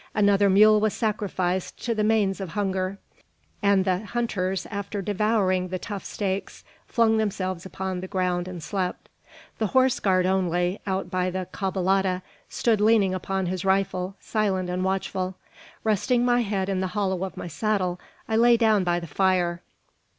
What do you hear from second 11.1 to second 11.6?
by the